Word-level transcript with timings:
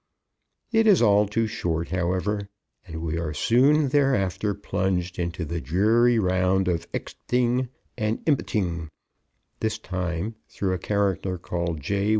It 0.71 0.87
is 0.87 0.99
all 1.03 1.27
too 1.27 1.45
short, 1.45 1.89
however, 1.89 2.49
and 2.87 3.03
we 3.03 3.19
are 3.19 3.35
soon 3.35 3.89
thereafter 3.89 4.55
plunged 4.55 5.19
into 5.19 5.45
the 5.45 5.61
dreary 5.61 6.17
round 6.17 6.67
of 6.67 6.87
expting 6.91 7.69
and 7.99 8.17
impting, 8.25 8.89
this 9.59 9.77
time 9.77 10.37
through 10.49 10.73
a 10.73 10.79
character 10.79 11.37
called 11.37 11.81
_J. 11.81 12.09